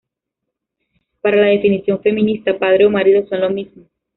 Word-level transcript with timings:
Para 1.21 1.37
la 1.39 1.49
definición 1.51 2.01
feminista, 2.01 2.57
padre 2.57 2.87
o 2.87 2.89
marido 2.89 3.23
son 3.27 3.41
lo 3.41 3.51
mismo. 3.51 3.83